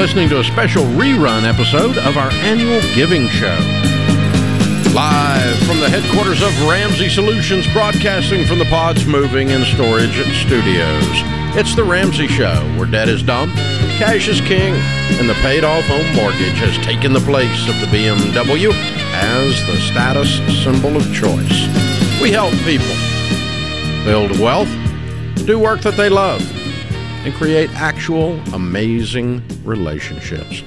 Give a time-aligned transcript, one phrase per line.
[0.00, 3.54] Listening to a special rerun episode of our annual giving show.
[4.94, 11.04] Live from the headquarters of Ramsey Solutions, broadcasting from the Pods Moving and Storage Studios.
[11.54, 13.50] It's the Ramsey Show, where debt is dumb,
[14.00, 14.72] cash is king,
[15.20, 18.72] and the paid off home mortgage has taken the place of the BMW
[19.12, 21.68] as the status symbol of choice.
[22.22, 22.96] We help people
[24.06, 24.70] build wealth,
[25.46, 26.40] do work that they love,
[27.26, 30.62] and create actual amazing relationships.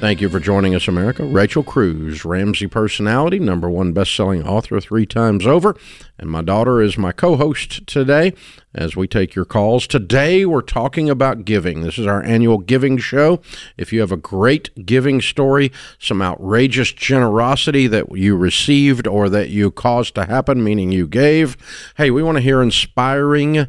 [0.00, 1.24] Thank you for joining us, America.
[1.24, 5.74] Rachel Cruz, Ramsey personality, number one best-selling author three times over,
[6.16, 8.32] and my daughter is my co-host today
[8.72, 9.88] as we take your calls.
[9.88, 11.80] Today we're talking about giving.
[11.82, 13.40] This is our annual giving show.
[13.76, 19.48] If you have a great giving story, some outrageous generosity that you received or that
[19.48, 21.56] you caused to happen, meaning you gave,
[21.96, 23.66] hey, we want to hear inspiring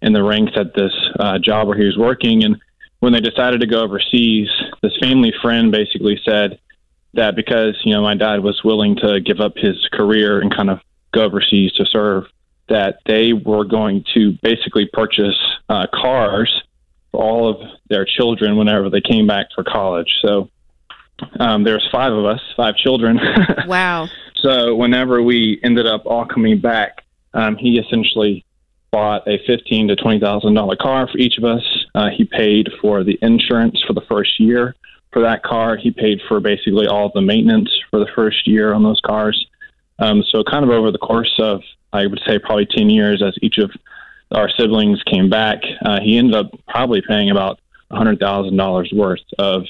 [0.00, 2.42] in the ranks at this uh, job where he was working.
[2.44, 2.56] And
[3.00, 4.48] when they decided to go overseas,
[4.82, 6.58] this family friend basically said
[7.14, 10.70] that because you know my dad was willing to give up his career and kind
[10.70, 10.80] of
[11.12, 12.24] go overseas to serve,
[12.70, 15.36] that they were going to basically purchase
[15.68, 16.50] uh, cars
[17.12, 20.08] for all of their children whenever they came back for college.
[20.22, 20.48] So
[21.38, 23.18] um, there's five of us, five children.
[23.66, 24.08] wow.
[24.36, 27.04] So whenever we ended up all coming back,
[27.34, 28.44] um, he essentially
[28.90, 31.62] bought a fifteen to twenty thousand dollar car for each of us.
[31.94, 34.74] Uh, he paid for the insurance for the first year
[35.12, 35.76] for that car.
[35.76, 39.46] He paid for basically all the maintenance for the first year on those cars.
[40.00, 41.62] Um, so kind of over the course of
[41.92, 43.70] I would say probably ten years, as each of
[44.32, 48.90] our siblings came back, uh, he ended up probably paying about a hundred thousand dollars
[48.94, 49.64] worth of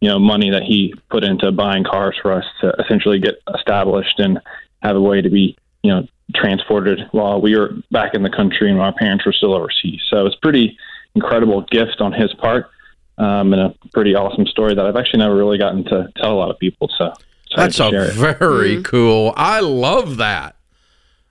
[0.00, 4.18] you know money that he put into buying cars for us to essentially get established
[4.18, 4.40] and
[4.82, 8.70] have a way to be you know transported while we were back in the country
[8.70, 10.00] and our parents were still overseas.
[10.10, 10.76] So it's pretty
[11.14, 12.70] incredible gift on his part.
[13.18, 16.36] Um, and a pretty awesome story that I've actually never really gotten to tell a
[16.36, 16.90] lot of people.
[16.98, 17.14] So
[17.56, 18.82] that's a very mm-hmm.
[18.82, 19.32] cool.
[19.36, 20.56] I love that.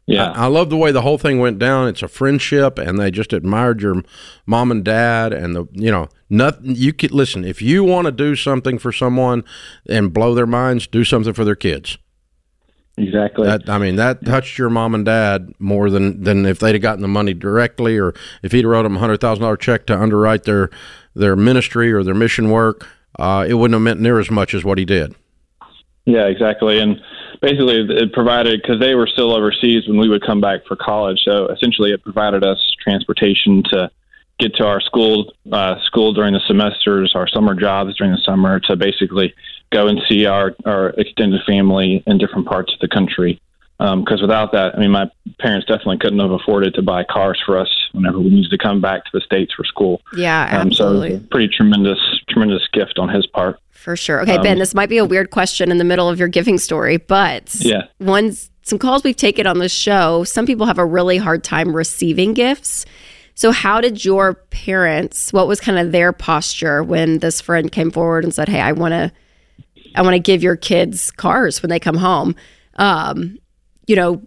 [0.07, 1.87] Yeah, I, I, love the way the whole thing went down.
[1.87, 4.03] It's a friendship, and they just admired your
[4.45, 6.75] mom and dad, and the you know nothing.
[6.75, 9.43] You could listen if you want to do something for someone
[9.89, 10.85] and blow their minds.
[10.85, 11.97] Do something for their kids.
[12.97, 13.47] Exactly.
[13.47, 16.81] That I mean that touched your mom and dad more than than if they'd have
[16.81, 18.13] gotten the money directly, or
[18.43, 20.69] if he'd wrote them a hundred thousand dollar check to underwrite their
[21.15, 22.87] their ministry or their mission work.
[23.17, 25.15] Uh, it wouldn't have meant near as much as what he did.
[26.05, 27.01] Yeah, exactly, and
[27.41, 31.19] basically it provided because they were still overseas when we would come back for college.
[31.25, 33.91] So essentially, it provided us transportation to
[34.39, 38.59] get to our school uh, school during the semesters, our summer jobs during the summer,
[38.61, 39.33] to basically
[39.71, 43.41] go and see our our extended family in different parts of the country.
[43.77, 47.41] Because um, without that, I mean, my parents definitely couldn't have afforded to buy cars
[47.45, 50.01] for us whenever we needed to come back to the states for school.
[50.15, 51.15] Yeah, absolutely.
[51.15, 51.99] Um, so pretty tremendous,
[52.29, 53.59] tremendous gift on his part.
[53.85, 54.21] For sure.
[54.23, 56.57] Okay, um, Ben, this might be a weird question in the middle of your giving
[56.57, 60.23] story, but yeah, one's some calls we've taken on the show.
[60.23, 62.87] Some people have a really hard time receiving gifts.
[63.35, 65.31] So, how did your parents?
[65.31, 68.71] What was kind of their posture when this friend came forward and said, "Hey, I
[68.71, 69.11] want to,
[69.93, 72.35] I want to give your kids cars when they come home"?
[72.77, 73.37] Um,
[73.85, 74.19] you know,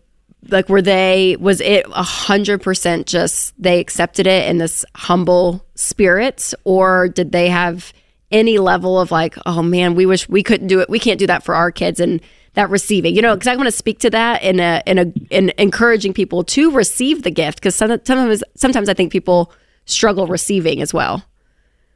[0.50, 5.66] like were they was it a hundred percent just they accepted it in this humble
[5.74, 7.92] spirit or did they have
[8.30, 11.26] any level of like oh man we wish we couldn't do it we can't do
[11.26, 12.20] that for our kids and
[12.54, 15.12] that receiving you know because i want to speak to that in a in a
[15.30, 19.52] in encouraging people to receive the gift because sometimes sometimes i think people
[19.86, 21.22] struggle receiving as well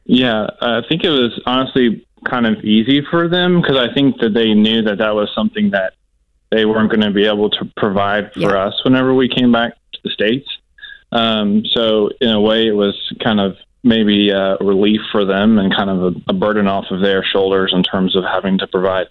[0.05, 4.33] yeah i think it was honestly kind of easy for them because I think that
[4.33, 5.95] they knew that that was something that
[6.53, 8.67] they weren't going to be able to provide for Yeah.
[8.67, 10.49] us whenever we came back to the states.
[11.11, 12.95] Um, so in a way, it was
[13.25, 17.01] kind of maybe a relief for them and kind of a, a burden off of
[17.01, 19.07] their shoulders in terms of having to provide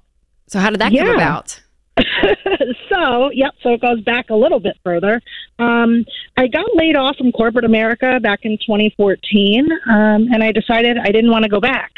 [0.48, 1.60] So how did that come about?
[2.88, 5.20] so, yep, so it goes back a little bit further.
[5.58, 6.04] Um,
[6.36, 11.10] I got laid off from corporate America back in 2014, um, and I decided I
[11.10, 11.92] didn't want to go back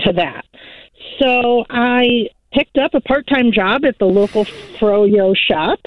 [0.00, 0.44] to that.
[1.20, 4.44] So I picked up a part time job at the local
[4.78, 5.80] Froyo shop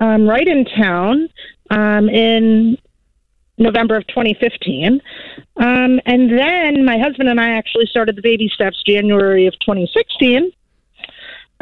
[0.00, 1.28] um, right in town
[1.70, 2.76] um, in
[3.58, 5.00] November of 2015.
[5.56, 10.52] Um, and then my husband and I actually started the baby steps January of 2016.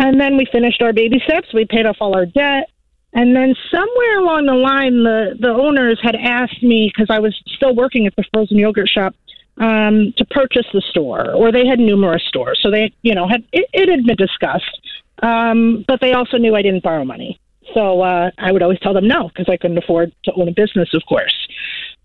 [0.00, 1.52] And then we finished our baby steps.
[1.52, 2.70] We paid off all our debt.
[3.12, 7.38] And then somewhere along the line, the, the owners had asked me, because I was
[7.54, 9.14] still working at the frozen yogurt shop,
[9.58, 12.58] um, to purchase the store, or they had numerous stores.
[12.62, 14.80] So they, you know, had it, it had been discussed.
[15.22, 17.38] Um, but they also knew I didn't borrow money.
[17.74, 20.52] So uh, I would always tell them no, because I couldn't afford to own a
[20.52, 21.34] business, of course.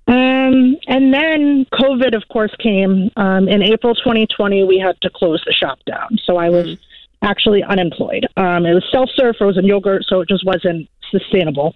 [0.07, 3.09] Um, and then COVID, of course, came.
[3.15, 6.17] Um, in April 2020, we had to close the shop down.
[6.25, 6.77] So I was
[7.21, 8.27] actually unemployed.
[8.37, 11.75] Um, it was self serve frozen yogurt, so it just wasn't sustainable,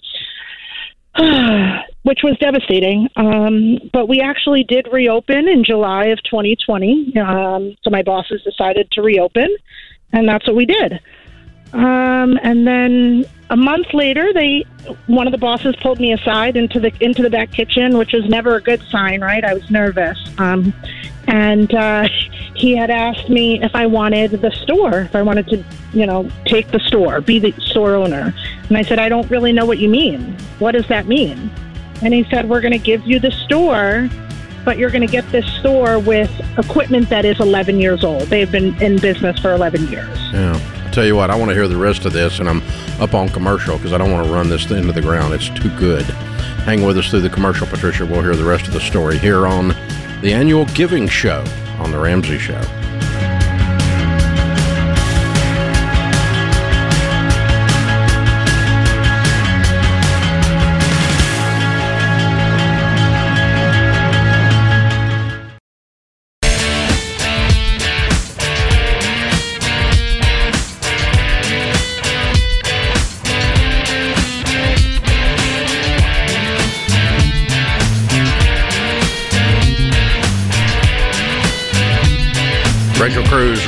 [2.04, 3.10] which was devastating.
[3.16, 7.18] Um, but we actually did reopen in July of 2020.
[7.18, 9.56] Um, so my bosses decided to reopen,
[10.14, 11.00] and that's what we did.
[11.74, 14.66] Um, and then a month later, they
[15.06, 18.26] one of the bosses pulled me aside into the into the back kitchen, which was
[18.26, 19.44] never a good sign, right?
[19.44, 20.74] I was nervous, um,
[21.30, 22.10] and uh,
[22.56, 26.30] he had asked me if I wanted the store, if I wanted to, you know,
[26.46, 28.34] take the store, be the store owner.
[28.68, 30.36] And I said, I don't really know what you mean.
[30.58, 31.52] What does that mean?
[32.02, 34.10] And he said, We're going to give you the store,
[34.66, 38.24] but you're going to get this store with equipment that is 11 years old.
[38.24, 40.18] They've been in business for 11 years.
[40.34, 40.60] Yeah.
[40.92, 42.64] Tell you what, I want to hear the rest of this, and I'm
[43.00, 45.36] up on commercial because I don't want to run this into the ground.
[45.36, 46.06] It's too good.
[46.66, 48.08] Hang with us through the commercial, Patricia.
[48.08, 49.76] We'll hear the rest of the story here on
[50.22, 51.44] the annual Giving Show
[51.80, 52.62] on The Ramsey Show.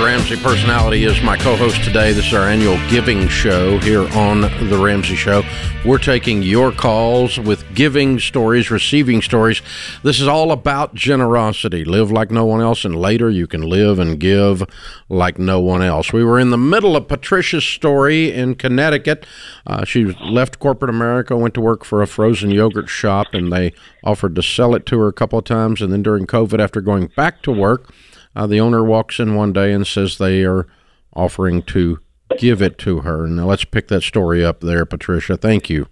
[0.03, 2.11] Ramsey Personality, is my co host today.
[2.11, 5.43] This is our annual giving show here on The Ramsey Show.
[5.85, 9.61] We're taking your calls with giving stories, receiving stories.
[10.01, 11.85] This is all about generosity.
[11.85, 14.63] Live like no one else, and later you can live and give
[15.07, 16.11] like no one else.
[16.11, 19.27] We were in the middle of Patricia's story in Connecticut.
[19.67, 23.71] Uh, she left corporate America, went to work for a frozen yogurt shop, and they
[24.03, 25.79] offered to sell it to her a couple of times.
[25.79, 27.93] And then during COVID, after going back to work,
[28.35, 30.67] uh, the owner walks in one day and says they are
[31.15, 31.99] offering to
[32.37, 33.27] give it to her.
[33.27, 35.37] Now let's pick that story up there, Patricia.
[35.37, 35.87] Thank you.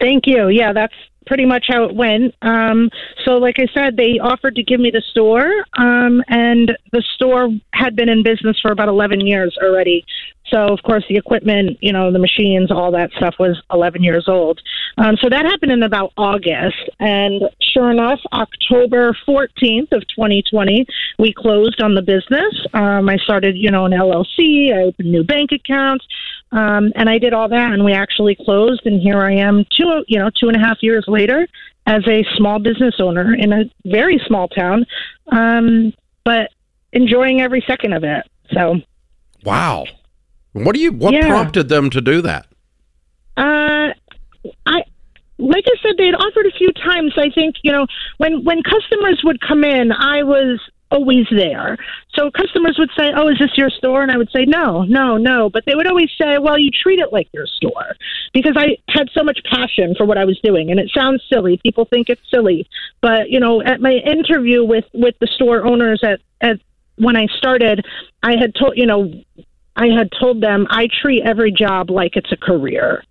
[0.00, 0.48] Thank you.
[0.48, 0.94] Yeah, that's
[1.28, 2.34] pretty much how it went.
[2.42, 2.90] Um,
[3.24, 7.50] so, like I said, they offered to give me the store, um, and the store
[7.74, 10.04] had been in business for about 11 years already.
[10.50, 14.24] So, of course, the equipment, you know, the machines, all that stuff was 11 years
[14.28, 14.60] old.
[14.96, 16.88] Um, so that happened in about August.
[16.98, 20.86] And sure enough, October 14th of 2020,
[21.18, 22.54] we closed on the business.
[22.72, 24.72] Um, I started, you know, an LLC.
[24.72, 26.06] I opened new bank accounts.
[26.52, 27.72] Um, and I did all that.
[27.72, 28.82] And we actually closed.
[28.86, 31.46] And here I am, two, you know, two and a half years later
[31.86, 34.86] as a small business owner in a very small town.
[35.32, 35.92] Um,
[36.24, 36.50] but
[36.92, 38.24] enjoying every second of it.
[38.52, 38.80] So,
[39.44, 39.84] wow.
[40.52, 40.92] What do you?
[40.92, 41.28] What Yeah.
[41.28, 42.46] prompted them to do that?
[43.36, 43.92] Uh,
[44.66, 44.82] I
[45.40, 47.12] like I said, they had offered a few times.
[47.16, 47.86] I think you know
[48.16, 51.76] when when customers would come in, I was always there.
[52.14, 55.16] So customers would say, "Oh, is this your store?" And I would say, "No, no,
[55.16, 57.96] no." But they would always say, "Well, you treat it like your store,"
[58.32, 60.70] because I had so much passion for what I was doing.
[60.70, 62.68] And it sounds silly; people think it's silly,
[63.00, 66.60] but you know, at my interview with with the store owners at at
[66.96, 67.84] when I started,
[68.22, 69.12] I had told you know
[69.76, 73.04] I had told them I treat every job like it's a career.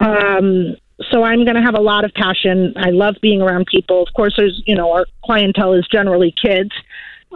[0.00, 0.76] Um,
[1.10, 2.72] so I'm going to have a lot of passion.
[2.76, 4.02] I love being around people.
[4.02, 6.70] Of course, there's you know our clientele is generally kids.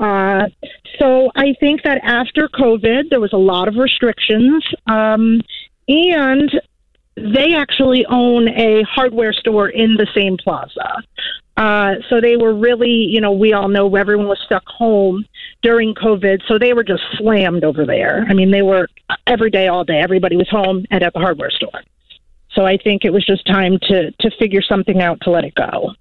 [0.00, 0.49] Uh,
[0.99, 5.42] so I think that after COVID, there was a lot of restrictions, um,
[5.88, 6.50] and
[7.16, 11.02] they actually own a hardware store in the same plaza.
[11.57, 15.26] Uh, so they were really, you know, we all know everyone was stuck home
[15.61, 18.25] during COVID, so they were just slammed over there.
[18.26, 18.88] I mean, they were
[19.26, 20.00] every day, all day.
[20.00, 21.83] Everybody was home and at the hardware store.
[22.54, 25.54] So I think it was just time to to figure something out to let it
[25.54, 25.92] go.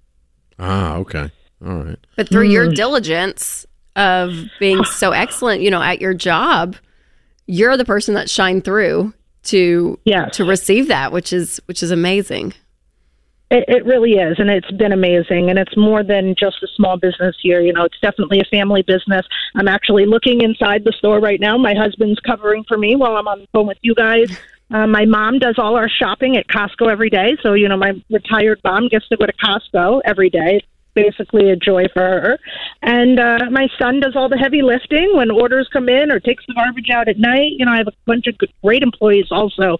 [0.58, 1.30] Ah, okay,
[1.64, 1.98] all right.
[2.16, 3.66] But through your diligence
[3.96, 6.76] of being so excellent, you know, at your job,
[7.46, 10.36] you're the person that shined through to Yes.
[10.36, 12.54] to receive that, which is which is amazing.
[13.50, 15.50] It, it really is, and it's been amazing.
[15.50, 17.60] And it's more than just a small business here.
[17.60, 19.26] You know, it's definitely a family business.
[19.56, 21.58] I'm actually looking inside the store right now.
[21.58, 24.30] My husband's covering for me while I'm on the phone with you guys.
[24.72, 27.36] Uh, my mom does all our shopping at Costco every day.
[27.42, 30.62] So, you know, my retired mom gets to go to Costco every day.
[30.94, 32.38] Basically a joy for her.
[32.82, 36.44] And uh, my son does all the heavy lifting when orders come in or takes
[36.46, 37.52] the garbage out at night.
[37.56, 39.78] You know, I have a bunch of good, great employees also.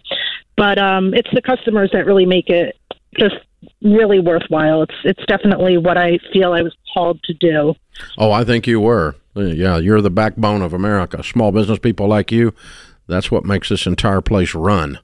[0.57, 2.77] But um, it's the customers that really make it
[3.19, 3.37] just
[3.83, 4.83] really worthwhile.
[4.83, 7.75] It's it's definitely what I feel I was called to do.
[8.19, 9.17] Oh, I think you were.
[9.35, 11.23] Yeah, you're the backbone of America.
[11.23, 12.53] Small business people like you,
[13.07, 14.99] that's what makes this entire place run.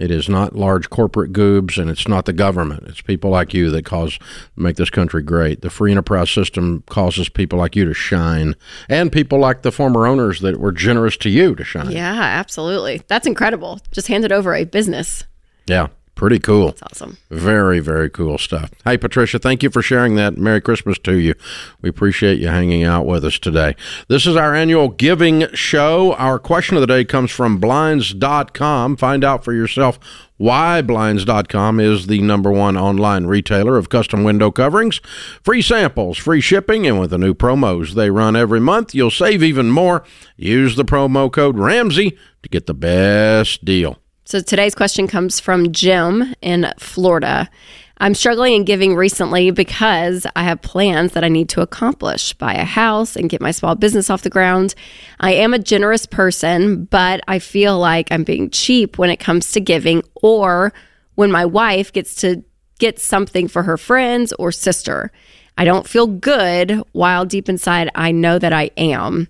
[0.00, 2.84] It is not large corporate goobs and it's not the government.
[2.86, 4.18] It's people like you that cause
[4.56, 5.60] make this country great.
[5.60, 8.56] The free enterprise system causes people like you to shine
[8.88, 11.90] and people like the former owners that were generous to you to shine.
[11.90, 13.02] Yeah, absolutely.
[13.08, 13.78] That's incredible.
[13.92, 15.24] Just handed over a business.
[15.66, 15.88] Yeah,
[16.20, 16.68] pretty cool.
[16.68, 17.16] It's awesome.
[17.30, 18.70] Very, very cool stuff.
[18.84, 20.36] Hey, Patricia, thank you for sharing that.
[20.36, 21.34] Merry Christmas to you.
[21.80, 23.74] We appreciate you hanging out with us today.
[24.08, 26.12] This is our annual giving show.
[26.16, 28.98] Our question of the day comes from Blinds.com.
[28.98, 29.98] Find out for yourself
[30.36, 35.00] why Blinds.com is the number one online retailer of custom window coverings.
[35.42, 39.42] Free samples, free shipping, and with the new promos they run every month, you'll save
[39.42, 40.04] even more.
[40.36, 43.96] Use the promo code Ramsey to get the best deal.
[44.30, 47.50] So today's question comes from Jim in Florida.
[47.98, 52.54] I'm struggling in giving recently because I have plans that I need to accomplish buy
[52.54, 54.76] a house and get my small business off the ground.
[55.18, 59.50] I am a generous person, but I feel like I'm being cheap when it comes
[59.50, 60.72] to giving or
[61.16, 62.44] when my wife gets to
[62.78, 65.10] get something for her friends or sister.
[65.58, 69.26] I don't feel good while deep inside I know that I am.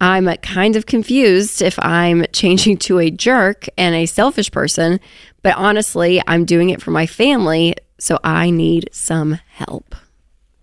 [0.00, 5.00] I'm kind of confused if I'm changing to a jerk and a selfish person,
[5.42, 9.94] but honestly, I'm doing it for my family, so I need some help.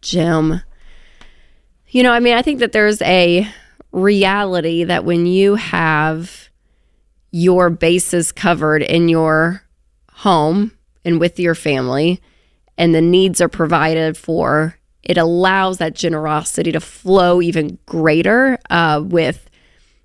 [0.01, 0.61] Jim.
[1.89, 3.47] You know, I mean, I think that there's a
[3.91, 6.49] reality that when you have
[7.31, 9.63] your bases covered in your
[10.11, 10.71] home
[11.03, 12.21] and with your family,
[12.77, 19.01] and the needs are provided for, it allows that generosity to flow even greater uh,
[19.03, 19.49] with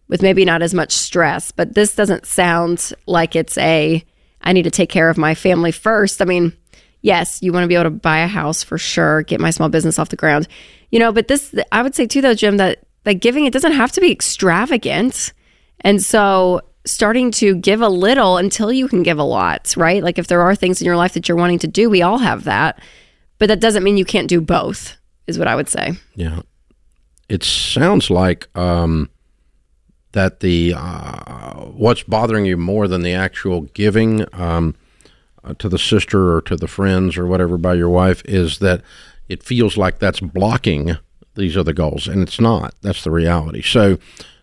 [0.09, 1.51] with maybe not as much stress.
[1.51, 4.05] But this doesn't sound like it's a
[4.43, 6.23] I need to take care of my family first.
[6.23, 6.53] I mean,
[7.03, 9.69] yes, you want to be able to buy a house for sure, get my small
[9.69, 10.47] business off the ground,
[10.91, 11.13] you know.
[11.13, 14.01] But this, I would say too, though, Jim, that that giving it doesn't have to
[14.01, 15.33] be extravagant,
[15.81, 20.03] and so starting to give a little until you can give a lot, right?
[20.03, 22.19] Like if there are things in your life that you're wanting to do, we all
[22.19, 22.81] have that.
[23.39, 25.93] But that doesn't mean you can't do both, is what I would say.
[26.15, 26.41] Yeah.
[27.29, 29.11] It sounds like um,
[30.13, 34.75] that the uh, what's bothering you more than the actual giving um,
[35.45, 38.83] uh, to the sister or to the friends or whatever by your wife is that
[39.29, 40.97] it feels like that's blocking
[41.35, 42.75] these other goals, and it's not.
[42.81, 43.61] That's the reality.
[43.61, 43.99] So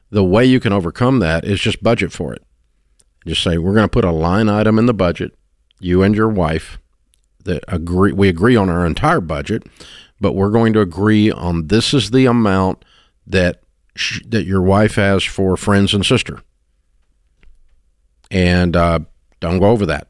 [0.09, 2.43] the way you can overcome that is just budget for it.
[3.25, 5.33] Just say we're going to put a line item in the budget.
[5.79, 6.77] You and your wife
[7.45, 8.11] that agree.
[8.11, 9.63] We agree on our entire budget,
[10.19, 12.83] but we're going to agree on this is the amount
[13.27, 13.61] that
[13.95, 16.41] sh- that your wife has for friends and sister,
[18.31, 18.99] and uh,
[19.39, 20.07] don't go over that.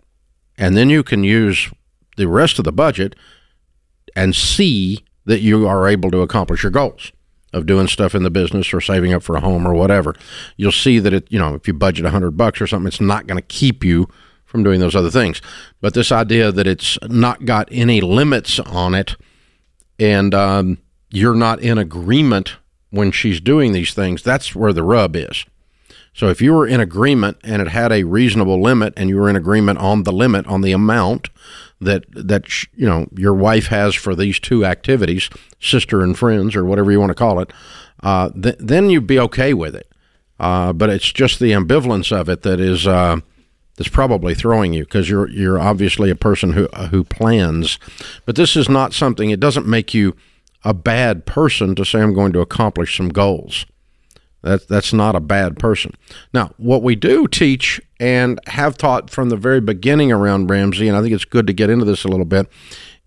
[0.58, 1.72] And then you can use
[2.18, 3.16] the rest of the budget
[4.16, 7.12] and see that you are able to accomplish your goals
[7.54, 10.16] of doing stuff in the business or saving up for a home or whatever.
[10.58, 13.02] You'll see that it, you know, if you budget a hundred bucks or something, it's
[13.02, 14.08] not going to keep you
[14.54, 15.42] from doing those other things.
[15.82, 19.16] But this idea that it's not got any limits on it
[19.98, 20.78] and um,
[21.10, 22.58] you're not in agreement
[22.92, 25.44] when she's doing these things, that's where the rub is.
[26.14, 29.28] So if you were in agreement and it had a reasonable limit and you were
[29.28, 31.30] in agreement on the limit on the amount
[31.82, 32.46] that that
[32.76, 37.00] you know your wife has for these two activities, sister and friends or whatever you
[37.00, 37.52] want to call it,
[38.04, 39.92] uh, th- then you'd be okay with it.
[40.40, 43.20] Uh, but it's just the ambivalence of it that is uh,
[43.76, 47.80] that's probably throwing you because you're you're obviously a person who uh, who plans.
[48.26, 49.30] But this is not something.
[49.30, 50.16] It doesn't make you
[50.64, 53.66] a bad person to say I'm going to accomplish some goals.
[54.42, 55.94] That, that's not a bad person.
[56.34, 60.98] Now, what we do teach and have taught from the very beginning around Ramsey, and
[60.98, 62.48] I think it's good to get into this a little bit,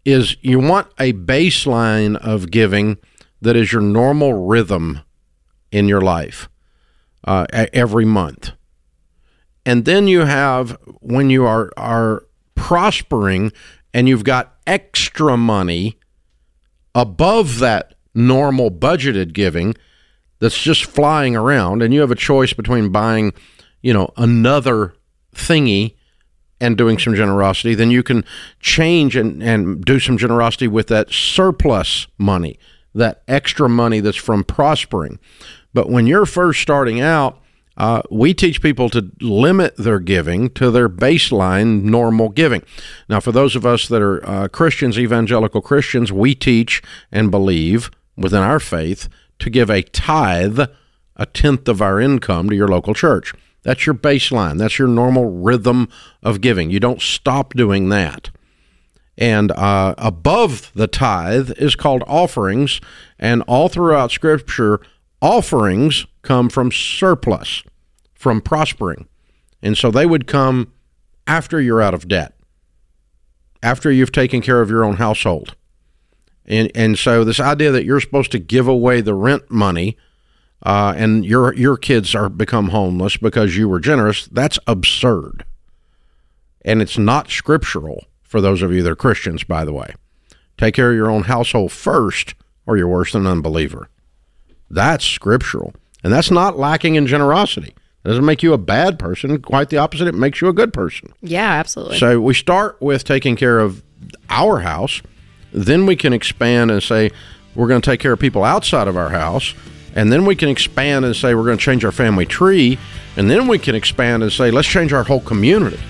[0.07, 2.97] is you want a baseline of giving
[3.43, 5.01] that is your normal rhythm
[5.71, 6.49] in your life
[7.25, 8.53] uh, every month.
[9.67, 13.53] And then you have when you are, are prospering
[13.93, 15.99] and you've got extra money
[16.95, 19.75] above that normal budgeted giving
[20.39, 23.33] that's just flying around and you have a choice between buying,
[23.83, 24.95] you know, another
[25.35, 25.97] thingy
[26.61, 28.25] and doing some generosity, then you can
[28.61, 32.59] change and, and do some generosity with that surplus money,
[32.95, 35.19] that extra money that's from prospering.
[35.75, 37.43] But when you're first starting out,
[37.77, 42.63] uh, we teach people to limit their giving to their baseline normal giving.
[43.09, 47.91] Now, for those of us that are uh, Christians, evangelical Christians, we teach and believe
[48.17, 49.09] within our faith
[49.41, 50.61] to give a tithe,
[51.17, 53.35] a tenth of our income, to your local church.
[53.63, 54.59] That's your baseline.
[54.59, 55.89] That's your normal rhythm
[56.23, 56.71] of giving.
[56.71, 58.31] You don't stop doing that.
[59.19, 62.81] And uh, above the tithe is called offerings.
[63.19, 64.81] And all throughout Scripture,
[65.21, 67.63] offerings come from surplus,
[68.15, 69.09] from prospering.
[69.63, 70.73] And so they would come
[71.27, 72.35] after you're out of debt,
[73.63, 75.57] after you've taken care of your own household.
[76.45, 79.97] And and so this idea that you're supposed to give away the rent money
[80.63, 85.45] uh, and your your kids are become homeless because you were generous, that's absurd.
[86.65, 89.95] And it's not scriptural for those of you that are Christians, by the way.
[90.59, 92.35] Take care of your own household first,
[92.67, 93.89] or you're worse than an unbeliever.
[94.69, 95.75] That's scriptural.
[96.05, 97.75] And that's not lacking in generosity.
[98.05, 99.41] It doesn't make you a bad person.
[99.43, 100.07] Quite the opposite.
[100.07, 101.13] It makes you a good person.
[101.23, 101.99] Yeah, absolutely.
[101.99, 103.83] So we start with taking care of
[104.31, 105.03] our house
[105.57, 107.11] then we can expand and say
[107.55, 109.55] we're going to take care of people outside of our house.
[109.95, 112.79] And then we can expand and say we're going to change our family tree.
[113.17, 115.81] And then we can expand and say let's change our whole community.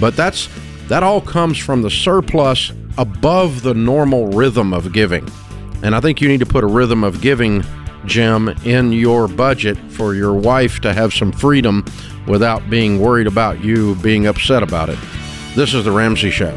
[0.00, 0.48] But that's
[0.88, 5.28] that all comes from the surplus above the normal rhythm of giving.
[5.84, 7.64] And I think you need to put a rhythm of giving,
[8.04, 11.84] Jim, in your budget for your wife to have some freedom
[12.26, 14.98] without being worried about you being upset about it.
[15.54, 16.56] This is The Ramsey Show.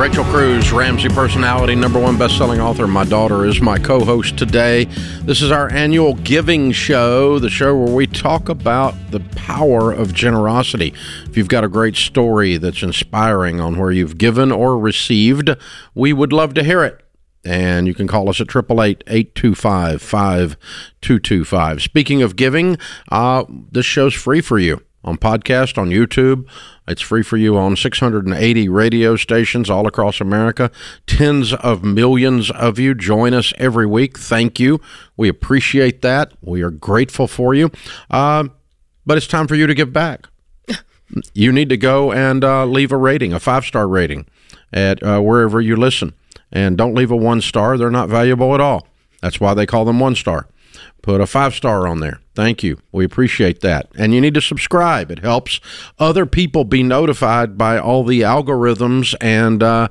[0.00, 2.86] Rachel Cruz, Ramsey personality, number one best-selling author.
[2.86, 4.86] My daughter is my co-host today.
[5.24, 10.14] This is our annual giving show, the show where we talk about the power of
[10.14, 10.94] generosity.
[11.26, 15.50] If you've got a great story that's inspiring on where you've given or received,
[15.94, 17.04] we would love to hear it.
[17.44, 21.82] And you can call us at 888 825 5225.
[21.82, 22.78] Speaking of giving,
[23.10, 26.46] uh, this show's free for you on podcast, on YouTube.
[26.86, 30.70] It's free for you on 680 radio stations all across America.
[31.06, 34.18] Tens of millions of you join us every week.
[34.18, 34.80] Thank you.
[35.16, 36.32] We appreciate that.
[36.42, 37.70] We are grateful for you.
[38.10, 38.48] Uh,
[39.06, 40.28] but it's time for you to give back.
[41.34, 44.26] you need to go and uh, leave a rating, a five star rating
[44.72, 46.14] at uh, wherever you listen.
[46.52, 48.88] And don't leave a one star, they're not valuable at all.
[49.22, 50.48] That's why they call them one star.
[51.02, 52.20] Put a five star on there.
[52.34, 52.78] Thank you.
[52.92, 53.88] We appreciate that.
[53.96, 55.10] And you need to subscribe.
[55.10, 55.60] It helps
[55.98, 59.88] other people be notified by all the algorithms and, uh,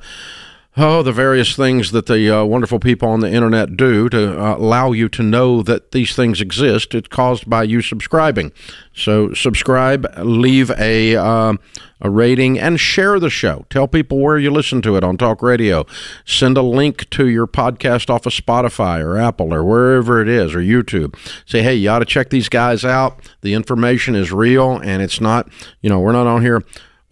[0.80, 4.56] oh, the various things that the uh, wonderful people on the internet do to uh,
[4.56, 6.96] allow you to know that these things exist.
[6.96, 8.52] It's caused by you subscribing.
[8.94, 11.54] So subscribe, leave a uh,
[12.02, 13.66] a rating, and share the show.
[13.70, 15.86] Tell people where you listen to it on Talk Radio.
[16.26, 20.56] Send a link to your podcast off of Spotify or Apple or wherever it is
[20.56, 21.16] or YouTube.
[21.46, 23.20] Say, hey, you ought to check these guys out.
[23.42, 25.50] The information is real, and it's not.
[25.82, 26.64] You know, we're not on here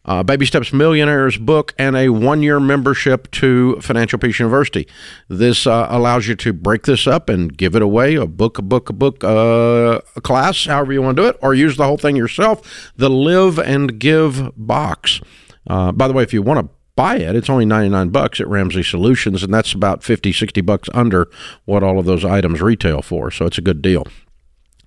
[0.08, 4.88] uh, Baby Steps Millionaires book, and a one year membership to Financial Peace University.
[5.28, 8.62] This uh, allows you to break this up and give it away a book, a
[8.62, 11.86] book, a book, uh, a class, however you want to do it, or use the
[11.86, 12.92] whole thing yourself.
[12.96, 15.22] The Live and Give box.
[15.68, 18.48] Uh, by the way, if you want to buy it, it's only 99 bucks at
[18.48, 21.30] Ramsey Solutions, and that's about 50, 60 bucks under
[21.66, 23.30] what all of those items retail for.
[23.30, 24.08] So it's a good deal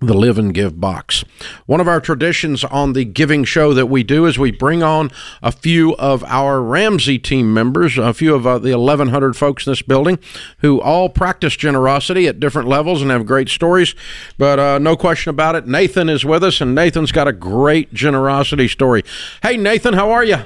[0.01, 1.25] the Live and Give box.
[1.67, 5.11] One of our traditions on the giving show that we do is we bring on
[5.43, 9.73] a few of our Ramsey team members, a few of uh, the 1,100 folks in
[9.73, 10.19] this building
[10.59, 13.95] who all practice generosity at different levels and have great stories.
[14.39, 17.93] But uh, no question about it, Nathan is with us, and Nathan's got a great
[17.93, 19.05] generosity story.
[19.43, 20.39] Hey, Nathan, how are you?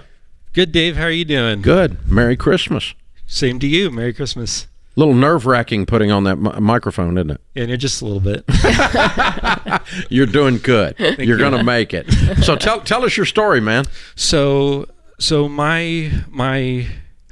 [0.53, 0.97] Good, Dave.
[0.97, 1.62] How are you doing?
[1.62, 2.11] Good.
[2.11, 2.95] Merry Christmas.
[3.27, 3.90] Same to you.
[3.90, 7.40] Merry Christmas little nerve wracking putting on that mi- microphone, isn't it?
[7.54, 8.44] Yeah, just a little bit.
[10.11, 10.96] You're doing good.
[10.98, 11.38] You're you.
[11.38, 12.11] going to make it.
[12.42, 13.85] So tell tell us your story, man.
[14.16, 14.87] So
[15.18, 16.87] so my my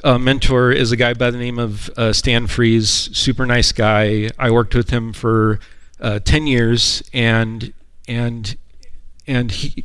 [0.05, 4.31] uh, mentor is a guy by the name of uh, Stan Fries, super nice guy.
[4.38, 5.61] I worked with him for
[6.01, 7.72] uh, ten years, and
[8.09, 8.57] and
[9.27, 9.85] and he.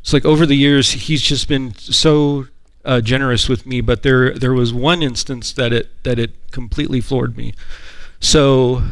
[0.00, 2.46] It's like over the years, he's just been so
[2.84, 7.00] uh, generous with me, but there there was one instance that it that it completely
[7.00, 7.54] floored me.
[8.20, 8.82] So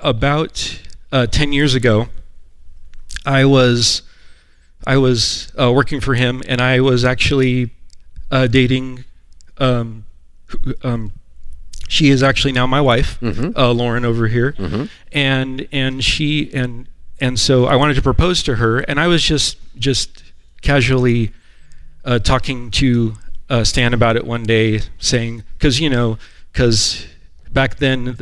[0.00, 0.80] about
[1.10, 2.08] uh, ten years ago,
[3.24, 4.02] I was
[4.86, 7.70] I was uh, working for him, and I was actually
[8.30, 9.04] uh, dating.
[9.58, 10.06] Um,
[10.82, 11.12] um,
[11.88, 13.56] she is actually now my wife, mm-hmm.
[13.56, 14.84] Uh, Lauren over here, mm-hmm.
[15.12, 16.88] and and she and
[17.20, 20.22] and so I wanted to propose to her, and I was just just
[20.62, 21.32] casually
[22.04, 23.14] uh, talking to
[23.48, 26.18] uh, Stan about it one day, saying, because, you know,
[26.52, 27.06] because
[27.52, 28.16] back then,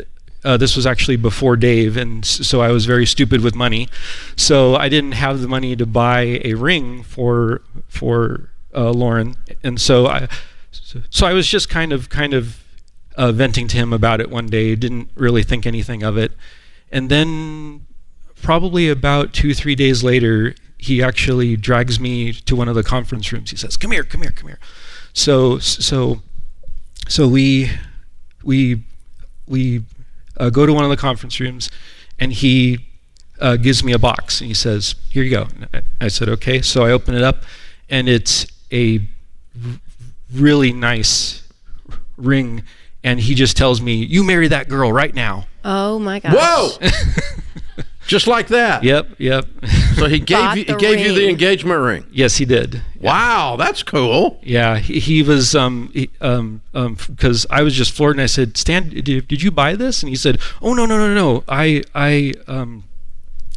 [0.45, 3.89] uh, this was actually before Dave, and so I was very stupid with money.
[4.37, 9.81] So I didn't have the money to buy a ring for for uh, Lauren, and
[9.81, 10.29] so I
[10.71, 12.63] so I was just kind of kind of
[13.17, 14.75] uh, venting to him about it one day.
[14.77, 16.33] Didn't really think anything of it,
[16.91, 17.87] and then
[18.43, 23.31] probably about two three days later, he actually drags me to one of the conference
[23.33, 23.51] rooms.
[23.51, 24.59] He says, "Come here, come here, come here."
[25.13, 26.23] So so
[27.09, 27.71] so we
[28.43, 28.83] we
[29.47, 29.85] we
[30.37, 31.71] uh, go to one of the conference rooms,
[32.19, 32.87] and he
[33.41, 35.49] uh, gives me a box and he says, "Here you go."
[36.01, 37.43] I said, "Okay." So I open it up,
[37.89, 39.81] and it's a r-
[40.33, 41.43] really nice
[42.17, 42.63] ring,
[43.05, 46.35] and he just tells me, "You marry that girl right now." Oh my gosh!
[46.35, 46.89] Whoa!
[48.11, 48.83] Just like that.
[48.83, 49.47] Yep, yep.
[50.01, 51.05] So he gave you, he gave ring.
[51.05, 52.07] you the engagement ring.
[52.11, 52.81] Yes, he did.
[52.99, 54.41] Wow, that's cool.
[54.43, 58.27] Yeah, he, he was um he, um um because I was just floored and I
[58.27, 61.45] said, "Stan, did, did you buy this?" And he said, "Oh no no no no,
[61.49, 62.85] I I um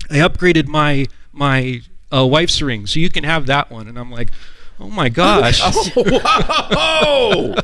[0.09, 1.81] I upgraded my my
[2.13, 4.29] uh, wife's ring, so you can have that one." And I'm like.
[4.79, 5.61] Oh my gosh.
[5.95, 7.55] oh,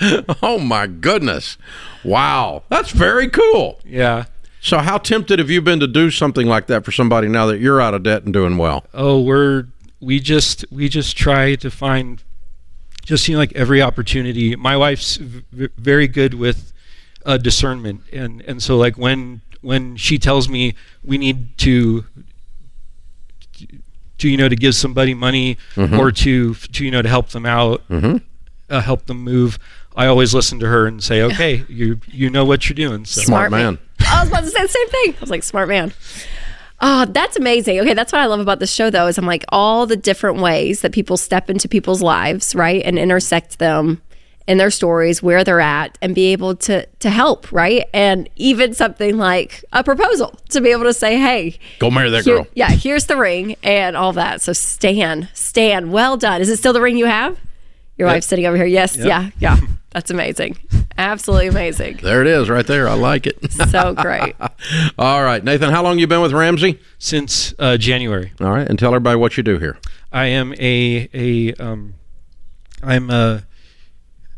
[0.42, 1.56] oh my goodness.
[2.04, 2.62] Wow.
[2.68, 3.80] That's very cool.
[3.84, 4.24] Yeah.
[4.60, 7.58] So how tempted have you been to do something like that for somebody now that
[7.58, 8.84] you're out of debt and doing well?
[8.94, 9.66] Oh, we're
[10.00, 12.22] we just we just try to find
[13.04, 14.56] just you know like every opportunity.
[14.56, 16.72] My wife's v- very good with
[17.26, 22.04] uh, discernment, and and so like when when she tells me we need to
[24.18, 25.98] to you know to give somebody money Mm-hmm.
[25.98, 29.58] or to to you know to help them out, uh, help them move.
[29.96, 33.20] I always listen to her and say, "Okay, you you know what you're doing." So
[33.22, 33.78] Smart man.
[34.00, 35.14] I was about to say the same thing.
[35.16, 35.92] I was like, smart man.
[36.80, 37.78] Oh, that's amazing.
[37.80, 40.38] Okay, that's what I love about this show, though, is I'm like all the different
[40.40, 44.02] ways that people step into people's lives, right, and intersect them
[44.46, 48.74] in their stories, where they're at, and be able to to help, right, and even
[48.74, 52.46] something like a proposal to be able to say, hey, Go marry that here- girl.
[52.54, 54.42] yeah, here's the ring and all that.
[54.42, 56.42] So Stan, Stan, well done.
[56.42, 57.38] Is it still the ring you have?
[57.96, 58.66] Your wife's sitting over here.
[58.66, 59.58] Yes, yeah, yeah.
[59.94, 60.58] That's amazing.
[60.98, 62.00] Absolutely amazing.
[62.02, 62.88] There it is, right there.
[62.88, 63.38] I like it.
[63.70, 64.34] So great.
[64.98, 65.70] All right, Nathan.
[65.70, 66.80] How long you been with Ramsey?
[66.98, 69.78] since uh, January, All right, and tell everybody what you do here.
[70.12, 71.94] I am a a um,
[72.82, 73.44] I'm a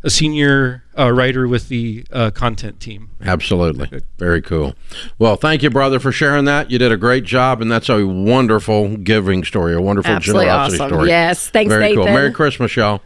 [0.07, 3.11] a senior uh, writer with the uh, content team.
[3.21, 4.03] Absolutely.
[4.19, 4.75] Very cool.
[5.19, 6.71] Well, thank you, brother, for sharing that.
[6.71, 10.81] You did a great job, and that's a wonderful giving story, a wonderful Absolutely generosity
[10.81, 10.95] awesome.
[10.95, 11.09] story.
[11.09, 11.51] Yes.
[11.51, 12.05] Thanks, Very cool.
[12.05, 13.03] Merry Christmas, y'all.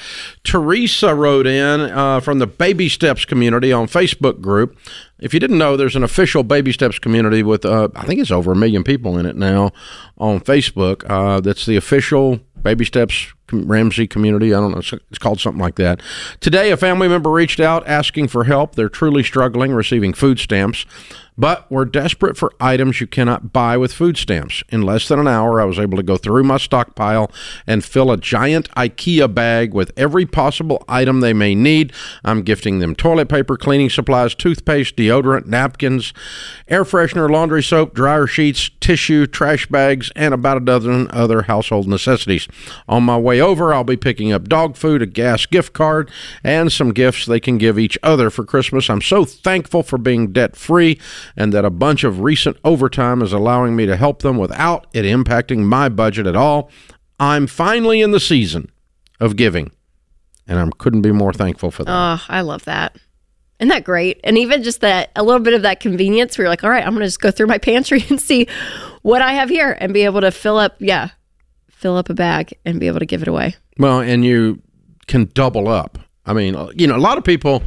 [0.43, 4.77] Teresa wrote in uh, from the Baby Steps community on Facebook group.
[5.23, 8.29] If you didn't know, there's an official Baby Steps community with, uh, I think it's
[8.29, 9.71] over a million people in it now
[10.17, 11.09] on Facebook.
[11.09, 14.53] Uh, that's the official Baby Steps Ramsey community.
[14.53, 14.79] I don't know.
[14.79, 16.01] It's, called something like that.
[16.41, 18.75] Today, a family member reached out asking for help.
[18.75, 20.85] They're truly struggling receiving food stamps,
[21.37, 24.63] but we're desperate for items you cannot buy with food stamps.
[24.69, 27.31] In less than an hour, I was able to go through my stockpile
[27.65, 31.93] and fill a giant IKEA bag with every possible item they may need.
[32.23, 36.13] I'm gifting them toilet paper, cleaning supplies, toothpaste, deodorant, napkins,
[36.67, 41.87] air freshener, laundry soap, dryer sheets, tissue, trash bags, and about a dozen other household
[41.87, 42.47] necessities.
[42.87, 46.10] On my way over, I'll be picking up dog food, a gas gift card,
[46.43, 48.89] and some gifts they can give each other for Christmas.
[48.89, 50.99] I'm so thankful for being debt free
[51.38, 55.03] and that a bunch of recent overtime is allowing me to help them without it
[55.03, 56.71] impacting my budget at all.
[57.19, 58.71] I'm finally in the season
[59.19, 59.71] of giving,
[60.47, 61.91] and I couldn't be more thankful for that.
[61.91, 62.97] Oh, I love that.
[63.60, 64.19] Isn't that great?
[64.23, 66.86] And even just that, a little bit of that convenience where you're like, all right,
[66.86, 68.47] I'm going to just go through my pantry and see
[69.03, 71.10] what I have here and be able to fill up, yeah,
[71.84, 73.56] fill up a bag and be able to give it away.
[73.78, 74.62] Well, and you
[75.08, 76.00] can double up.
[76.26, 77.62] I mean, uh, you know, a lot of people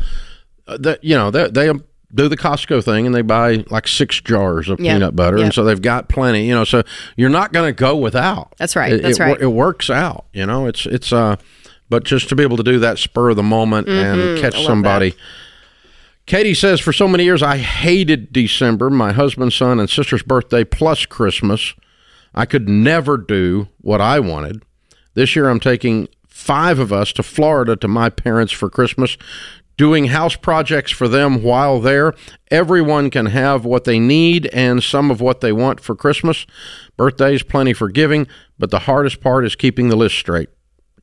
[0.67, 1.71] uh, that you know they they
[2.15, 4.95] do the Costco thing and they buy like six jars of Yeah.
[4.95, 5.45] peanut butter, Yeah.
[5.45, 6.47] and so they've got plenty.
[6.49, 6.83] You know, so
[7.17, 8.55] you're not going to go without.
[8.59, 8.93] That's right.
[8.95, 9.41] It, That's it, right.
[9.41, 10.25] It works out.
[10.33, 11.37] You know, it's it's uh,
[11.91, 14.65] but just to be able to do that spur of the moment and catch Mm-hmm.
[14.67, 15.15] somebody.
[16.27, 20.65] Katie says, for so many years, I hated December, my husband's son and sister's birthday
[20.65, 21.73] plus Christmas.
[22.35, 24.63] I could never do what I wanted.
[25.15, 29.17] This year, I'm taking five of us to Florida to my parents for Christmas,
[29.77, 32.13] doing house projects for them while there.
[32.51, 36.47] Everyone can have what they need and some of what they want for Christmas.
[36.97, 38.27] Birthdays, plenty for giving,
[38.59, 40.51] but the hardest part is keeping the list straight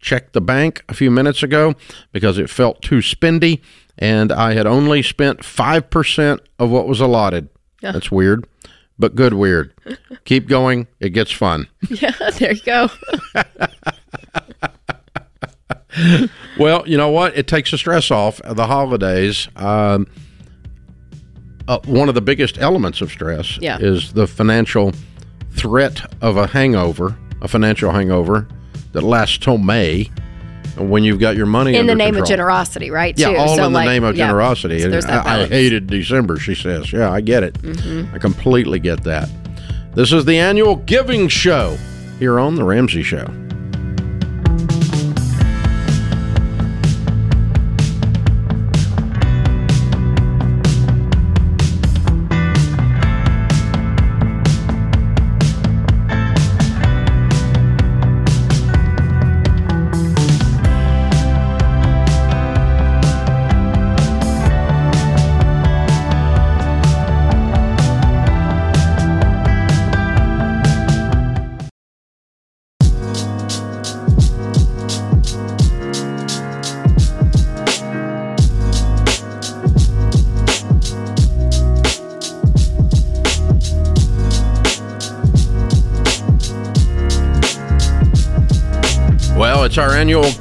[0.04, 1.74] checked the bank a few minutes ago
[2.12, 3.62] because it felt too spendy
[3.98, 7.50] and I had only spent 5% of what was allotted.
[7.82, 7.94] Yeah.
[7.94, 8.46] That's weird,
[9.00, 9.74] but good weird.
[10.26, 11.68] Keep going, it gets fun.
[11.90, 12.90] Yeah, there you go.
[16.58, 17.38] Well, you know what?
[17.38, 18.42] It takes the stress off.
[18.44, 20.08] The holidays, um,
[21.68, 23.78] uh, one of the biggest elements of stress Yeah.
[23.80, 24.92] is the financial
[25.52, 28.48] threat of a hangover, a financial hangover
[28.94, 30.10] that lasts till May.
[30.78, 33.18] When you've got your money In the name of generosity, right?
[33.18, 33.38] Yeah, too.
[33.38, 34.26] all So, in the like, name of yeah.
[34.28, 34.80] generosity.
[34.80, 34.96] So I, I.
[35.44, 35.52] Mm-hmm.
[35.54, 36.92] hated December, she says.
[36.92, 37.58] Yeah, I get it.
[38.14, 39.30] I completely get that.
[39.94, 41.78] This is the annual giving show
[42.18, 43.28] here on The Ramsey Show.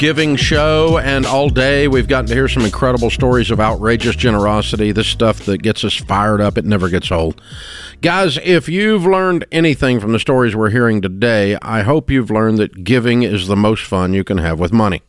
[0.02, 4.16] Annual giving show, and all day we've gotten to hear some incredible stories of outrageous
[4.16, 4.90] generosity.
[4.90, 7.40] This stuff that gets us fired up, it never gets old.
[8.00, 12.58] Guys, if you've learned anything from the stories we're hearing today, I hope you've learned
[12.58, 15.02] that giving is the most fun you can have with money.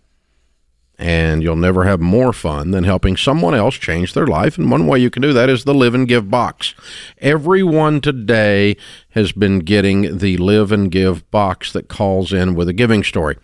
[0.99, 4.59] And you'll never have more fun than helping someone else change their life.
[4.59, 6.75] And one way you can do that is the Live and Give box.
[7.17, 8.77] Everyone today
[9.09, 13.37] has been getting the Live and Give box that calls in with a giving story.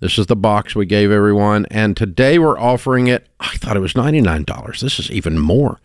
[0.00, 1.64] This is the box we gave everyone.
[1.70, 3.26] And today we're offering it.
[3.40, 4.80] I thought it was $99.
[4.80, 5.80] This is even more.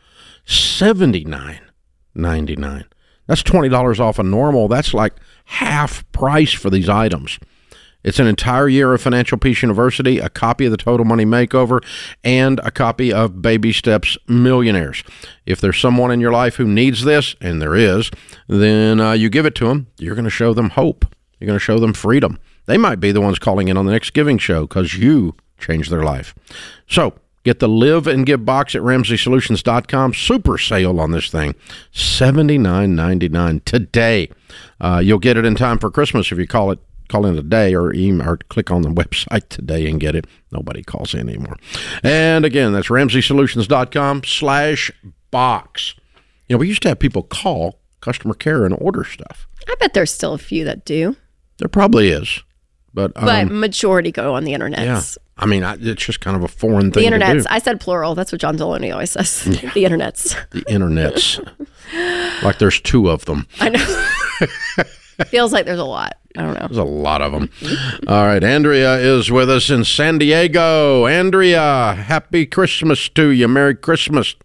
[0.46, 2.84] $79.99.
[3.28, 4.68] That's $20 off a normal.
[4.68, 5.14] That's like
[5.46, 7.40] half price for these items.
[8.04, 11.86] It's an entire year of Financial Peace University, a copy of the Total Money Makeover,
[12.24, 15.04] and a copy of Baby Steps Millionaires.
[15.46, 18.10] If there's someone in your life who needs this, and there is,
[18.48, 19.88] then uh, you give it to them.
[20.00, 21.06] You're going to show them hope.
[21.40, 22.40] You're going to show them freedom.
[22.66, 25.92] They might be the ones calling in on the next giving show because you changed
[25.92, 26.34] their life.
[26.88, 30.14] So get the Live and Give box at RamseySolutions.com.
[30.14, 31.56] Super sale on this thing,
[31.94, 34.30] $79.99 today.
[34.80, 36.80] Uh, you'll get it in time for Christmas if you call it
[37.12, 40.26] call in today or email or click on the website today and get it.
[40.52, 41.58] Nobody calls in anymore.
[42.04, 44.92] And again, that's RamseySolutions.com slash
[45.30, 45.96] box.
[46.48, 49.48] You know, we used to have people call customer care and order stuff.
[49.68, 51.16] I bet there's still a few that do,
[51.58, 52.42] There probably is.
[52.94, 54.84] But, um, but majority go on the internet.
[54.84, 55.02] yeah,
[55.38, 57.26] I mean, I, it's just kind of a foreign The thing to do.
[57.26, 57.48] The internets.
[57.50, 58.16] I said plural.
[58.16, 59.44] That's what John Delony always says.
[59.46, 60.36] The internets.
[60.52, 61.40] The internets.
[62.44, 63.48] like there's two of them.
[63.60, 65.26] I know.
[65.28, 66.18] Feels like there's a lot.
[66.38, 66.68] I don't know.
[66.68, 67.50] There's a lot of them.
[68.08, 71.06] All right, Andrea is with us in San Diego.
[71.06, 73.48] Andrea, happy Christmas to you.
[73.48, 74.36] Merry Christmas.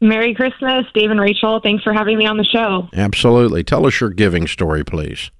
[0.00, 1.60] Merry Christmas, Dave and Rachel.
[1.62, 2.88] Thanks for having me on the show.
[2.92, 3.62] Absolutely.
[3.62, 5.30] Tell us your giving story, please.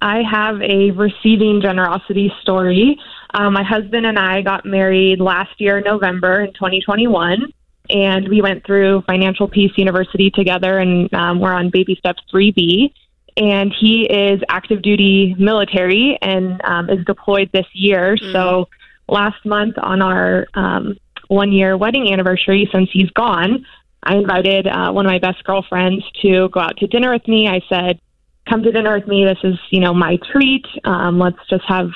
[0.00, 2.98] I have a receiving generosity story.
[3.34, 7.52] Um, my husband and I got married last year, November in 2021,
[7.90, 12.92] and we went through Financial Peace University together, and um, we're on Baby step 3B.
[13.36, 18.16] And he is active duty military and um, is deployed this year.
[18.32, 18.68] So
[19.08, 20.96] last month on our um,
[21.28, 23.64] one year wedding anniversary, since he's gone,
[24.02, 27.46] I invited uh, one of my best girlfriends to go out to dinner with me.
[27.48, 28.00] I said,
[28.48, 29.24] come to dinner with me.
[29.24, 30.66] This is, you know, my treat.
[30.84, 31.90] Um, let's just have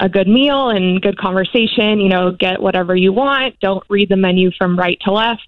[0.00, 2.00] a good meal and good conversation.
[2.00, 3.58] You know, get whatever you want.
[3.60, 5.46] Don't read the menu from right to left.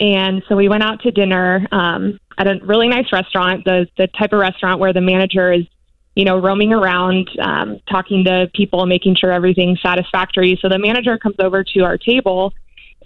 [0.00, 4.08] And so we went out to dinner um, at a really nice restaurant, the the
[4.18, 5.64] type of restaurant where the manager is,
[6.16, 10.58] you know, roaming around, um, talking to people, making sure everything's satisfactory.
[10.60, 12.52] So the manager comes over to our table,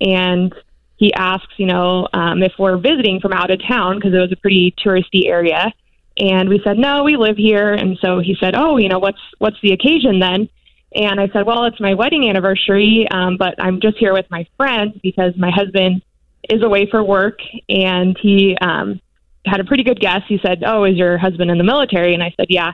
[0.01, 0.55] and
[0.97, 4.33] he asks, you know, um, if we're visiting from out of town because it was
[4.33, 5.73] a pretty touristy area.
[6.19, 7.73] And we said, no, we live here.
[7.73, 10.49] And so he said, oh, you know, what's what's the occasion then?
[10.95, 14.47] And I said, well, it's my wedding anniversary, um, but I'm just here with my
[14.57, 16.03] friend because my husband
[16.49, 17.41] is away for work.
[17.69, 19.01] And he um,
[19.45, 20.23] had a pretty good guess.
[20.27, 22.15] He said, oh, is your husband in the military?
[22.15, 22.73] And I said, yeah,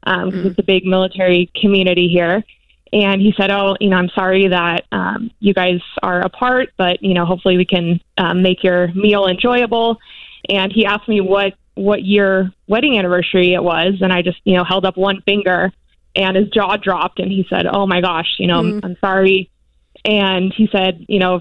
[0.00, 2.44] because um, it's a big military community here.
[2.92, 7.02] And he said, "Oh, you know, I'm sorry that um, you guys are apart, but
[7.02, 9.98] you know, hopefully we can um, make your meal enjoyable."
[10.48, 14.56] And he asked me what what year wedding anniversary it was, and I just you
[14.56, 15.72] know held up one finger,
[16.16, 19.50] and his jaw dropped, and he said, "Oh my gosh, you know, I'm, I'm sorry."
[20.04, 21.40] And he said, "You know,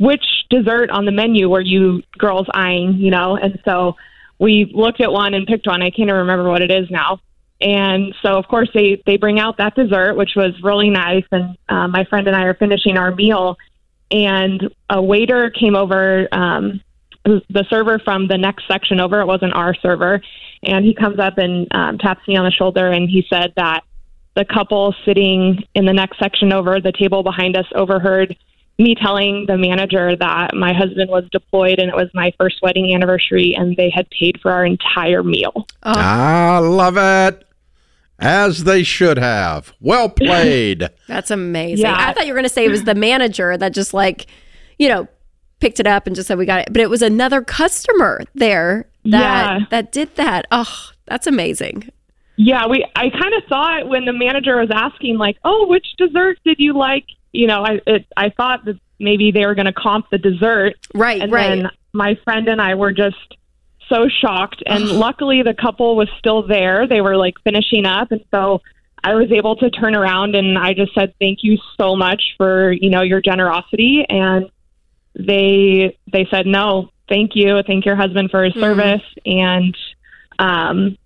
[0.00, 3.96] which dessert on the menu were you girls eyeing?" You know, and so
[4.38, 5.82] we looked at one and picked one.
[5.82, 7.20] I can't even remember what it is now.
[7.60, 11.24] And so, of course, they they bring out that dessert, which was really nice.
[11.32, 13.56] And uh, my friend and I are finishing our meal,
[14.10, 16.82] and a waiter came over, um,
[17.26, 19.20] the server from the next section over.
[19.20, 20.20] It wasn't our server,
[20.62, 23.82] and he comes up and um, taps me on the shoulder, and he said that
[24.34, 28.36] the couple sitting in the next section over, the table behind us, overheard
[28.78, 32.94] me telling the manager that my husband was deployed and it was my first wedding
[32.94, 35.66] anniversary and they had paid for our entire meal.
[35.82, 37.42] I love it.
[38.18, 39.72] As they should have.
[39.80, 40.88] Well played.
[41.06, 41.86] That's amazing.
[41.86, 41.96] Yeah.
[41.98, 44.26] I thought you were going to say it was the manager that just like,
[44.78, 45.08] you know,
[45.60, 48.86] picked it up and just said we got it, but it was another customer there
[49.04, 49.10] that
[49.58, 49.58] Yeah.
[49.70, 50.46] that did that.
[50.50, 51.90] Oh, that's amazing.
[52.36, 55.86] Yeah, we I kind of saw it when the manager was asking like, "Oh, which
[55.96, 59.66] dessert did you like?" You know, I it, I thought that maybe they were going
[59.66, 61.48] to comp the dessert Right, and right.
[61.62, 63.16] then my friend and I were just
[63.88, 66.86] so shocked and luckily the couple was still there.
[66.88, 68.60] They were like finishing up and so
[69.04, 72.72] I was able to turn around and I just said thank you so much for,
[72.72, 74.50] you know, your generosity and
[75.18, 77.62] they they said no, thank you.
[77.66, 79.76] Thank your husband for his service and
[80.38, 80.96] um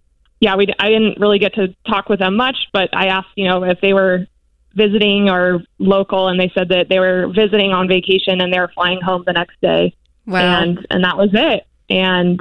[0.41, 3.47] yeah, we I didn't really get to talk with them much, but I asked, you
[3.47, 4.27] know, if they were
[4.75, 8.71] visiting or local and they said that they were visiting on vacation and they were
[8.75, 9.93] flying home the next day
[10.27, 10.63] wow.
[10.63, 12.41] and and that was it and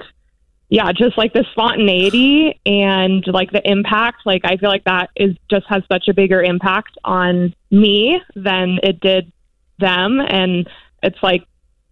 [0.69, 4.21] yeah, just like the spontaneity and like the impact.
[4.25, 8.77] Like I feel like that is just has such a bigger impact on me than
[8.83, 9.31] it did
[9.79, 10.69] them, and
[11.01, 11.43] it's like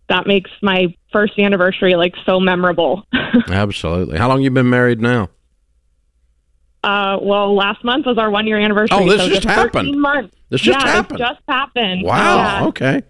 [0.10, 3.03] that makes my first anniversary like so memorable.
[3.49, 4.18] Absolutely.
[4.18, 5.30] How long you been married now?
[6.84, 8.97] Uh, well, last month was our one year anniversary.
[8.97, 9.99] Oh, this so just happened.
[9.99, 10.36] Months.
[10.49, 11.20] This just yeah, happened.
[11.20, 12.03] It just happened.
[12.03, 12.38] Wow.
[12.38, 12.66] Yeah.
[12.68, 13.03] Okay.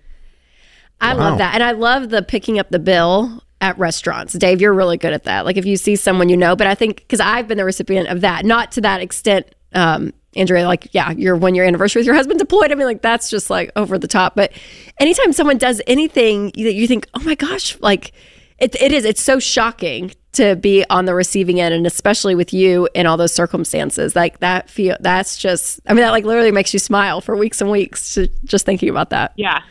[1.00, 1.20] I Wow.
[1.30, 1.54] love that.
[1.54, 4.34] And I love the picking up the bill at restaurants.
[4.34, 5.46] Dave, you're really good at that.
[5.46, 8.08] Like if you see someone you know, but I think because I've been the recipient
[8.08, 12.06] of that, not to that extent, um, Andrea, like, yeah, your one year anniversary with
[12.06, 12.72] your husband deployed.
[12.72, 14.36] I mean, like, that's just like over the top.
[14.36, 14.52] But
[15.00, 18.14] anytime someone does anything that you think, oh my gosh, like,
[18.60, 22.54] it, it is, it's so shocking to be on the receiving end, and especially with
[22.54, 24.16] you in all those circumstances.
[24.16, 27.62] Like, that feel, that's just, I mean, that like literally makes you smile for weeks
[27.62, 29.34] and weeks to, just thinking about that.
[29.36, 29.62] Yeah.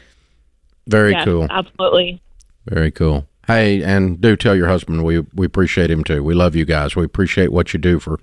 [0.88, 1.46] Very yes, cool.
[1.50, 2.20] Absolutely.
[2.66, 3.26] Very cool.
[3.46, 6.22] Hey, and do tell your husband we we appreciate him too.
[6.24, 6.96] We love you guys.
[6.96, 8.18] We appreciate what you do for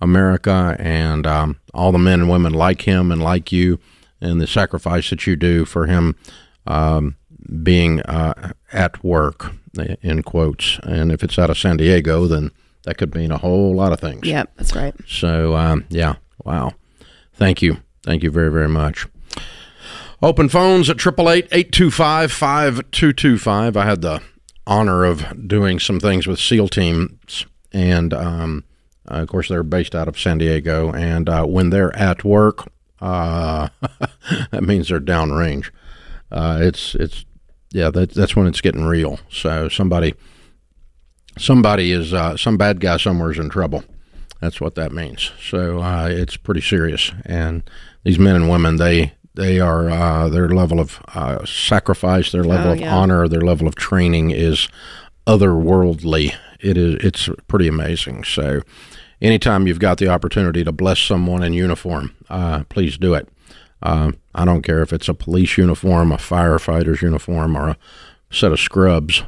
[0.00, 3.78] America and um, all the men and women like him and like you,
[4.20, 6.16] and the sacrifice that you do for him
[6.66, 7.16] um,
[7.62, 9.52] being uh, at work
[10.02, 10.78] in quotes.
[10.82, 12.50] And if it's out of San Diego, then
[12.84, 14.26] that could mean a whole lot of things.
[14.26, 14.94] Yep, that's right.
[15.06, 16.72] So um, yeah, wow.
[17.34, 19.06] Thank you, thank you very very much.
[20.22, 23.76] Open phones at 888-825-5225.
[23.76, 24.22] I had the
[24.66, 28.64] honor of doing some things with SEAL teams, and um,
[29.10, 30.92] uh, of course they're based out of San Diego.
[30.92, 33.68] And uh, when they're at work, uh,
[34.50, 35.70] that means they're downrange.
[36.30, 37.24] Uh, it's it's
[37.72, 39.18] yeah, that, that's when it's getting real.
[39.30, 40.14] So somebody
[41.38, 43.84] somebody is uh, some bad guy somewhere is in trouble.
[44.40, 45.32] That's what that means.
[45.42, 47.10] So uh, it's pretty serious.
[47.24, 47.62] And
[48.04, 52.68] these men and women, they they are uh, their level of uh, sacrifice, their level
[52.68, 52.94] Oh, of yeah.
[52.94, 54.68] honor, their level of training is
[55.26, 56.34] otherworldly.
[56.60, 58.24] It is it's pretty amazing.
[58.24, 58.60] So
[59.20, 63.28] anytime you've got the opportunity to bless someone in uniform, uh, please do it.
[63.82, 67.76] Uh, I don't care if it's a police uniform, a firefighter's uniform, or a
[68.30, 69.22] set of scrubs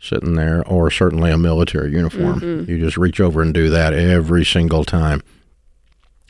[0.00, 2.40] sitting there, or certainly a military uniform.
[2.68, 5.22] You just reach over and do that every single time.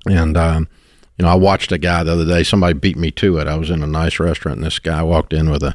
[0.07, 0.69] And um,
[1.17, 2.43] you know, I watched a guy the other day.
[2.43, 3.47] Somebody beat me to it.
[3.47, 5.75] I was in a nice restaurant, and this guy walked in with a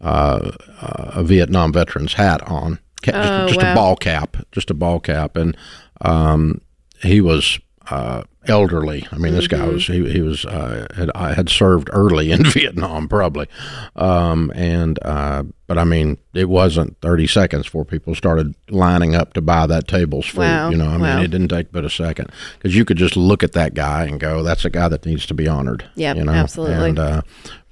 [0.00, 0.50] uh,
[0.80, 5.36] a Vietnam veteran's hat on, Just, Oh, just a ball cap, just a ball cap,
[5.36, 5.56] and
[6.00, 6.60] um,
[7.02, 7.58] he was
[7.90, 9.06] uh, elderly.
[9.12, 9.72] I mean, this guy Mm-hmm.
[9.72, 13.48] was he, he was uh, had I had served early in Vietnam, probably,
[13.96, 19.32] um, and uh, but I mean, it wasn't thirty seconds before people started lining up
[19.34, 20.38] to buy that table's food.
[20.40, 20.70] Wow.
[20.70, 21.22] You know, I mean, Wow.
[21.22, 24.20] it didn't take but a second because you could just look at that guy and
[24.20, 26.90] go, "That's a guy that needs to be honored." Yeah, you know, absolutely.
[26.90, 27.22] and.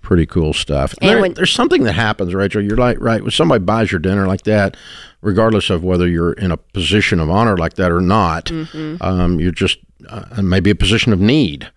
[0.02, 0.94] Pretty cool stuff.
[1.00, 2.62] And There- when- there's something that happens, Rachel.
[2.62, 4.76] You're like, right, when somebody buys your dinner like that,
[5.22, 8.96] regardless of whether you're in a position of honor like that or not, Mm-hmm.
[9.02, 9.78] um, you're just
[10.08, 11.70] uh, maybe a position of need,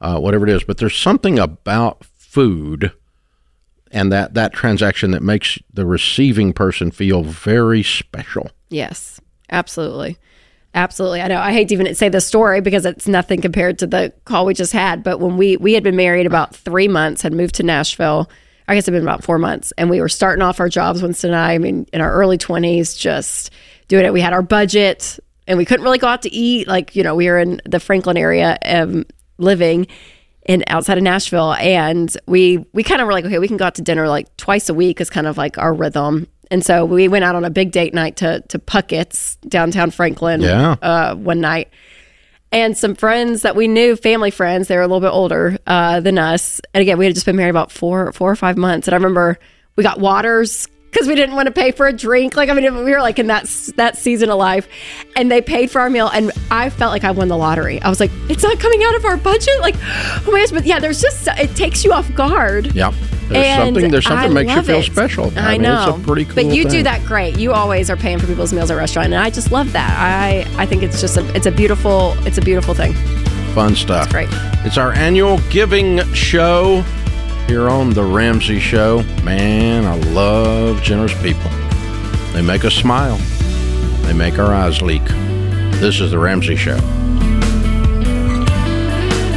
[0.00, 0.64] uh, whatever it is.
[0.64, 2.90] But there's something about food
[3.92, 8.50] and that that transaction that makes the receiving person feel very special.
[8.70, 9.20] Yes,
[9.50, 10.16] absolutely.
[10.76, 11.22] Absolutely.
[11.22, 11.40] I know.
[11.40, 14.52] I hate to even say the story because it's nothing compared to the call we
[14.52, 15.02] just had.
[15.02, 18.30] But when we we had been married about three months, had moved to Nashville.
[18.68, 21.00] I guess it'd been about four months, and we were starting off our jobs.
[21.00, 23.50] Winston and I, I mean, in our early twenties, just
[23.88, 24.12] doing it.
[24.12, 26.68] We had our budget, and we couldn't really go out to eat.
[26.68, 29.06] Like you know, we were in the Franklin area, um,
[29.38, 29.86] living
[30.44, 33.64] in outside of Nashville, and we we kind of were like, okay, we can go
[33.64, 36.28] out to dinner like twice a week is kind of like our rhythm.
[36.50, 40.40] And so we went out on a big date night to to Puckett's downtown Franklin.
[40.40, 40.76] Yeah.
[40.80, 41.68] uh, one night,
[42.52, 46.00] and some friends that we knew, family friends, they were a little bit older uh,
[46.00, 46.60] than us.
[46.72, 48.96] And again, we had just been married about four four or five months, and I
[48.96, 49.38] remember
[49.76, 50.68] we got waters.
[50.90, 53.18] Because we didn't want to pay for a drink, like I mean, we were like
[53.18, 53.44] in that
[53.76, 54.66] that season of life,
[55.14, 57.82] and they paid for our meal, and I felt like I won the lottery.
[57.82, 60.52] I was like, "It's not coming out of our budget!" Like, oh my gosh!
[60.52, 62.74] But yeah, there's just it takes you off guard.
[62.74, 62.92] Yeah,
[63.28, 64.84] there's And something there's something I that makes you feel it.
[64.84, 65.32] special.
[65.36, 65.90] I, mean, know.
[65.96, 66.34] it's a pretty cool.
[66.36, 67.38] But you do that great.
[67.38, 69.90] You always are paying for people's meals at a restaurant, and I just love that.
[69.98, 72.94] I I think it's just a it's a beautiful it's a beautiful thing.
[73.54, 74.08] fun stuff.
[74.08, 74.28] Great.
[74.64, 76.82] It's our annual giving show
[77.46, 79.02] here on The Ramsey Show.
[79.22, 81.50] Man, I love generous people.
[82.32, 83.16] They make us smile,
[84.02, 85.04] they make our eyes leak.
[85.80, 86.78] This is The Ramsey Show.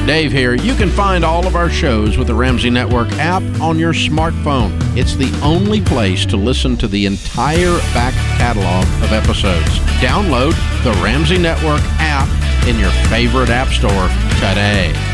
[0.06, 0.56] Dave here.
[0.56, 4.72] You can find all of our shows with the Ramsey Network app on your smartphone.
[4.98, 9.78] It's the only place to listen to the entire back catalog of episodes.
[10.02, 10.54] Download
[10.84, 12.28] the Ramsey Network app
[12.68, 14.08] in your favorite app store
[14.40, 15.09] today.